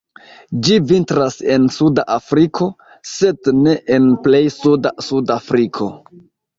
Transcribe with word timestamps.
Ĝi 0.67 0.77
vintras 0.91 1.37
en 1.57 1.67
Suda 1.75 2.07
Afriko, 2.17 2.71
sed 3.13 3.53
ne 3.61 3.79
en 4.01 4.11
plej 4.27 4.45
suda 4.59 4.97
Sudafriko. 5.13 5.97